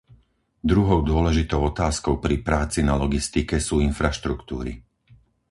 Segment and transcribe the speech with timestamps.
[0.71, 4.71] Druhou dôležitou otázkou pri práci na logistike sú infraštruktúry.